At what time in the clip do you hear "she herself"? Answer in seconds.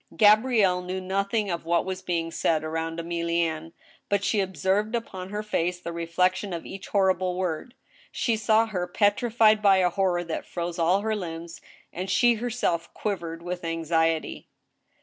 12.09-12.91